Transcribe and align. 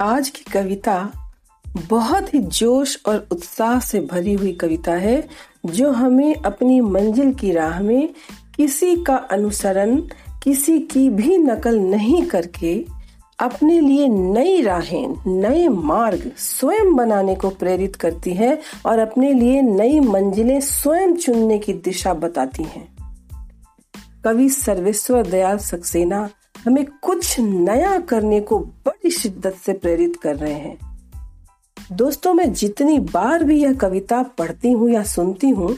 आज 0.00 0.28
की 0.28 0.44
कविता 0.52 1.12
बहुत 1.88 2.34
ही 2.34 2.38
जोश 2.38 2.98
और 3.06 3.28
उत्साह 3.32 3.80
से 3.80 4.00
भरी 4.00 4.32
हुई 4.32 4.52
कविता 4.52 4.92
है, 4.92 5.28
जो 5.66 5.92
हमें 5.92 6.34
अपनी 6.34 6.80
मंजिल 6.80 7.34
की 7.34 7.52
राह 7.52 7.80
में 7.80 8.14
किसी 8.56 8.96
का 8.96 9.16
अनुसरण, 9.16 9.96
किसी 10.42 10.78
की 10.78 11.10
भी 11.10 11.38
नकल 11.38 11.78
नहीं 11.78 12.22
करके 12.22 12.84
अपने 13.38 13.80
लिए 13.80 14.08
नई 14.08 14.62
राहें, 14.62 15.40
नए 15.40 15.68
मार्ग 15.68 16.32
स्वयं 16.36 16.96
बनाने 16.96 17.34
को 17.34 17.50
प्रेरित 17.50 17.96
करती 17.96 18.32
है 18.32 18.60
और 18.86 18.98
अपने 18.98 19.32
लिए 19.32 19.62
नई 19.62 20.00
मंजिलें 20.00 20.60
स्वयं 20.60 21.14
चुनने 21.14 21.58
की 21.58 21.72
दिशा 21.72 22.14
बताती 22.14 22.62
हैं। 22.62 22.96
कवि 24.24 24.48
सर्वेश्वर 24.48 25.26
दयाल 25.26 25.58
सक्सेना 25.58 26.30
हमें 26.66 26.86
कुछ 27.02 27.40
नया 27.40 27.98
करने 27.98 28.40
को 28.40 28.68
बड़ी 29.04 29.10
शिद्दत 29.10 29.54
से 29.56 29.72
प्रेरित 29.72 30.16
कर 30.16 30.36
रहे 30.36 30.52
हैं। 30.52 30.76
दोस्तों, 31.92 32.32
मैं 32.34 32.52
जितनी 32.52 32.98
बार 32.98 33.44
भी 33.44 33.60
यह 33.62 33.74
कविता 33.74 34.22
पढ़ती 34.38 34.72
हूँ 34.72 34.90
या 34.90 35.02
सुनती 35.02 35.48
हूँ, 35.48 35.76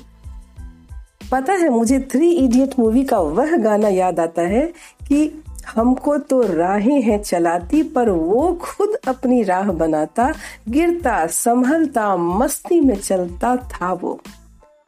पता 1.33 1.52
है 1.52 1.69
मुझे 1.69 1.98
थ्री 2.12 2.30
इडियट 2.30 2.79
मूवी 2.79 3.05
का 3.05 3.19
वह 3.19 3.56
गाना 3.56 3.88
याद 3.88 4.20
आता 4.20 4.43
है 4.43 4.62
कि 5.09 5.43
हमको 5.69 6.16
तो 6.19 6.41
राहें 6.43 7.01
हैं 7.02 7.23
चलाती, 7.23 7.83
पर 7.83 8.10
वो 8.10 8.52
खुद 8.62 8.96
अपनी 9.09 9.43
राह 9.43 9.71
बनाता, 9.73 10.32
गिरता, 10.68 11.27
संभलता, 11.27 12.16
मस्ती 12.16 12.80
में 12.80 12.96
चलता 12.96 13.57
था 13.73 13.93
वो। 13.93 14.18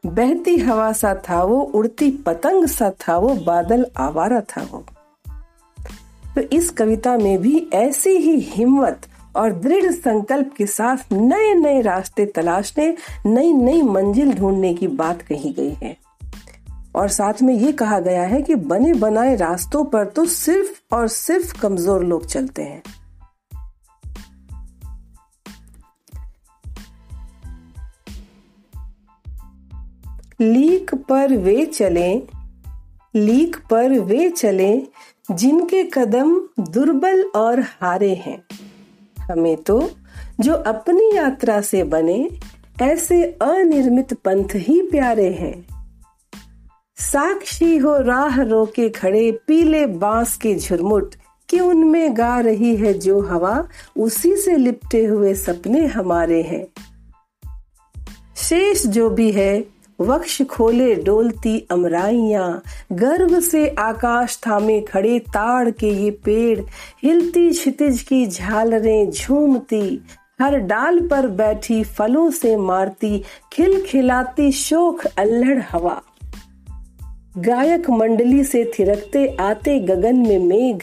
बहती 0.04 0.56
हवा 0.56 0.90
सा 0.92 1.14
था 1.28 1.42
वो, 1.44 1.60
उड़ती 1.60 2.10
पतंग 2.26 2.66
सा 2.68 2.90
था 3.00 3.18
वो, 3.18 3.34
बादल 3.36 3.86
आवारा 3.98 4.40
था 4.48 4.66
वो। 4.72 4.84
तो 6.34 6.40
इस 6.40 6.70
कविता 6.70 7.16
में 7.18 7.38
भी 7.38 7.68
ऐसी 7.72 8.10
ही 8.10 8.38
हिम्मत 8.40 9.06
और 9.36 9.52
दृढ़ 9.52 9.92
संकल्प 9.92 10.54
के 10.56 10.66
साथ 10.66 11.12
नए 11.12 11.54
नए 11.54 11.80
रास्ते 11.80 12.26
तलाशने 12.26 12.96
नई 13.26 13.52
नई 13.52 13.82
मंजिल 13.82 14.32
ढूँढने 14.32 14.74
की 14.74 14.86
बात 14.86 15.22
कही 15.22 15.52
गई 15.52 15.74
है। 15.82 15.96
और 16.96 17.08
साथ 17.08 17.42
में 17.42 17.54
ये 17.54 17.72
कहा 17.72 18.00
गया 18.00 18.22
है 18.22 18.42
कि 18.42 18.54
बने 18.54 18.92
बनाए 18.94 19.36
रास्तों 19.36 19.84
पर 19.84 20.06
तो 20.06 20.24
सिर्फ़ 20.24 20.94
और 20.94 21.08
सिर्फ़ 21.08 21.60
कमज़ोर 21.60 22.04
लोग 22.04 22.26
चलते 22.26 22.62
हैं। 22.62 22.82
लीक 30.40 30.94
पर 30.94 31.36
वे 31.36 31.66
चले, 31.66 32.22
लीक 33.14 33.56
पर 33.70 33.98
वे 33.98 34.30
चले 34.30 34.82
जिनके 35.30 35.82
कदम 35.84 36.48
दुर्बल 36.60 37.22
और 37.22 37.60
हारे 37.60 38.14
हैं। 38.14 38.44
हमें 39.20 39.56
तो 39.56 39.90
जो 40.40 40.54
अपनी 40.54 41.16
यात्रा 41.16 41.60
से 41.60 41.84
बने, 41.84 42.30
ऐसे 42.82 43.24
अनिर्मित 43.24 44.14
पंथ 44.14 44.48
ही 44.54 44.82
प्यारे 44.82 45.28
हैं। 45.28 45.66
साक्षी 46.96 47.76
हो 47.76 47.98
राह 47.98 48.42
रोके 48.42 48.88
खड़े, 48.88 49.32
पीले 49.32 49.86
बाँस 49.86 50.36
के 50.36 50.54
झुरमुट, 50.54 51.14
कि 51.48 51.60
उनमें 51.60 52.16
गा 52.16 52.40
रही 52.40 52.76
है 52.76 52.94
जो 52.94 53.20
हवा, 53.20 53.68
उसी 53.98 54.36
से 54.36 54.56
लिपटे 54.56 55.04
हुए 55.04 55.34
सपने 55.34 55.86
हमारे 55.86 56.42
हैं। 56.42 56.66
शेष 58.36 58.86
जो 58.86 59.10
भी 59.10 59.32
है 59.32 59.64
वक्ष 60.00 60.42
खोले 60.42 60.94
डोलती 60.94 61.66
अमराइया, 61.70 62.60
गर्व 62.92 63.40
से 63.40 63.68
आकाश 63.68 64.40
थामे 64.46 64.80
खड़े 64.80 65.18
ताड़ 65.18 65.70
के 65.70 65.88
ये 65.88 66.10
पेड़, 66.10 66.60
हिलती 67.02 67.50
क्षितिज 67.50 68.02
की 68.02 68.26
झालरें 68.26 69.10
झूमती, 69.10 70.04
हर 70.40 70.58
डाल 70.58 71.08
पर 71.08 71.26
बैठी 71.26 71.84
फलों 71.84 72.30
से 72.30 72.56
मारती, 72.56 73.22
खिल 73.52 73.82
खिलाती 73.82 74.52
शोक 74.52 75.04
अल्हड़ 75.18 75.62
हवा। 75.70 76.02
गायक 77.38 77.90
मंडली 77.90 78.44
से 78.44 78.72
थिरकते 78.78 79.36
आते 79.40 79.78
गगन 79.78 80.16
में 80.16 80.38
मेघ, 80.38 80.80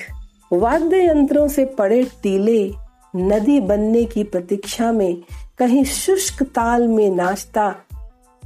वाद्य 0.53 1.07
यंत्रों 1.07 1.47
से 1.47 1.65
पड़े 1.65 2.03
टीले, 2.03 2.71
नदी 3.15 3.59
बनने 3.59 4.05
की 4.05 4.23
प्रतीक्षा 4.23 4.91
में 4.91 5.21
कहीं 5.57 5.83
शुष्क 5.83 6.43
ताल 6.43 6.87
में 6.87 7.09
नाचता 7.09 7.75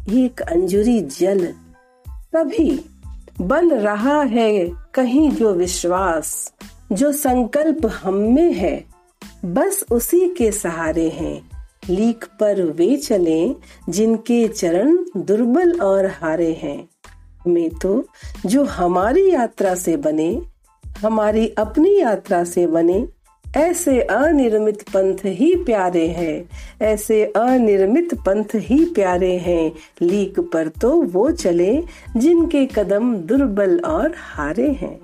एक 0.10 0.42
अंजुरी 0.42 1.02
जल 1.02 1.54
तभी 2.08 2.86
बन 3.42 3.72
रहा 3.72 4.22
है 4.22 4.72
कहीं 4.94 5.32
जो 5.32 5.54
विश्वास, 5.54 6.54
जो 6.92 7.12
संकल्प 7.12 7.86
हम 7.86 8.14
में 8.14 8.54
है। 8.54 8.86
बस 9.46 9.84
उसी 9.92 10.30
के 10.30 10.52
सहारे 10.52 11.10
हैं। 11.10 11.50
लीक 11.90 12.26
पर 12.40 12.62
वे 12.62 12.98
चले, 12.98 13.56
जिनके 13.90 14.48
चरण 14.48 14.98
दुर्बल 15.18 15.80
और 15.82 16.06
हारे 16.06 16.54
हैं। 16.54 16.90
में 17.48 17.70
तो 17.70 18.06
जो 18.46 18.64
हमारी 18.64 19.34
यात्रा 19.34 19.76
से 19.76 19.98
बने, 19.98 20.42
हमारी 20.86 21.48
अपनी 21.48 22.00
यात्रा 22.00 22.44
से 22.44 22.68
बने 22.68 23.08
ऐसे 23.54 24.00
अनिर्मित 24.02 24.82
पंथ 24.84 25.26
ही 25.26 25.54
प्यारे 25.56 26.08
हैं, 26.08 26.50
ऐसे 26.82 27.24
अनिर्मित 27.26 28.14
पंथ 28.16 28.56
ही 28.56 28.84
प्यारे 28.86 29.36
हैं। 29.38 29.72
लीक 30.02 30.40
पर 30.54 30.68
तो 30.82 30.92
वो 31.04 31.30
चले 31.32 31.82
जिनके 32.18 32.66
कदम 32.66 33.16
दुर्बल 33.16 33.80
और 33.80 34.14
हारे 34.18 34.70
हैं। 34.72 35.00